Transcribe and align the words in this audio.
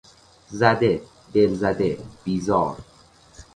زده، 0.49 1.01
دلزده، 1.33 1.97
بیزار 2.23 2.77